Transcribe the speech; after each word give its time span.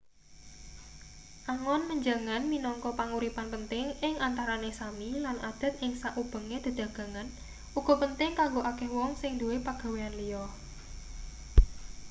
angon 1.53 1.81
menjangan 1.91 2.41
minangka 2.53 2.89
panguripan 2.99 3.47
penting 3.53 3.85
ing 4.07 4.15
antarane 4.27 4.71
sámi 4.79 5.11
lan 5.25 5.37
adat 5.49 5.73
ing 5.85 5.91
sakubenge 6.01 6.57
dedagangan 6.65 7.27
uga 7.79 7.93
penting 8.03 8.31
kanggo 8.39 8.61
akeh 8.71 8.89
wong 8.97 9.11
sing 9.21 9.31
duwe 9.41 9.57
pagawean 9.67 10.13
liya 10.19 10.45